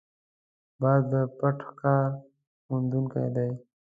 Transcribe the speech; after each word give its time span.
باز 0.81 1.01
د 1.11 1.15
پټ 1.37 1.57
ښکار 1.67 2.09
موندونکی 2.67 3.27
دی 3.35 3.49